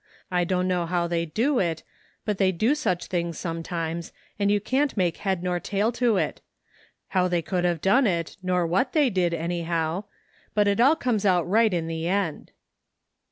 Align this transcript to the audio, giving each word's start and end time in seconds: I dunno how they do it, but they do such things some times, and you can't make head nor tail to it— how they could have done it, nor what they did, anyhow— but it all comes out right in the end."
I 0.31 0.45
dunno 0.45 0.87
how 0.87 1.05
they 1.05 1.27
do 1.27 1.59
it, 1.59 1.83
but 2.25 2.39
they 2.39 2.51
do 2.51 2.73
such 2.73 3.05
things 3.05 3.37
some 3.37 3.61
times, 3.61 4.11
and 4.39 4.49
you 4.49 4.59
can't 4.59 4.97
make 4.97 5.17
head 5.17 5.43
nor 5.43 5.59
tail 5.59 5.91
to 5.91 6.17
it— 6.17 6.41
how 7.09 7.27
they 7.27 7.43
could 7.43 7.65
have 7.65 7.81
done 7.81 8.07
it, 8.07 8.35
nor 8.41 8.65
what 8.65 8.93
they 8.93 9.11
did, 9.11 9.31
anyhow— 9.31 10.05
but 10.55 10.67
it 10.67 10.79
all 10.79 10.95
comes 10.95 11.23
out 11.23 11.47
right 11.47 11.71
in 11.71 11.85
the 11.85 12.07
end." 12.07 12.49